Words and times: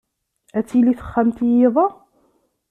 Ad 0.57 0.65
tili 0.69 0.93
texxamt 0.95 1.37
i 1.47 1.47
yiḍ-a? 1.49 1.87